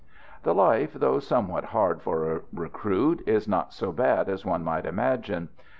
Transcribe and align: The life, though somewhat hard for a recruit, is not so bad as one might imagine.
The 0.41 0.55
life, 0.55 0.93
though 0.93 1.19
somewhat 1.19 1.65
hard 1.65 2.01
for 2.01 2.23
a 2.33 2.41
recruit, 2.51 3.21
is 3.27 3.47
not 3.47 3.71
so 3.71 3.91
bad 3.91 4.29
as 4.29 4.43
one 4.43 4.63
might 4.63 4.87
imagine. 4.87 5.49